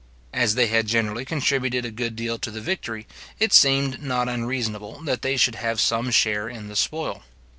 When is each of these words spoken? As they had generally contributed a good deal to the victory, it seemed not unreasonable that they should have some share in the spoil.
As 0.33 0.55
they 0.55 0.65
had 0.65 0.87
generally 0.87 1.25
contributed 1.25 1.85
a 1.85 1.91
good 1.91 2.15
deal 2.15 2.39
to 2.39 2.49
the 2.49 2.59
victory, 2.59 3.05
it 3.39 3.53
seemed 3.53 4.01
not 4.01 4.27
unreasonable 4.27 4.99
that 5.03 5.21
they 5.21 5.37
should 5.37 5.53
have 5.57 5.79
some 5.79 6.09
share 6.09 6.49
in 6.49 6.69
the 6.69 6.75
spoil. 6.75 7.21